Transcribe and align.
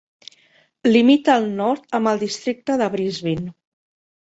Limita 0.89 1.35
al 1.41 1.45
nord 1.59 1.85
amb 1.99 2.13
el 2.13 2.23
districte 2.25 2.81
de 2.85 2.91
Brisbin. 2.97 3.49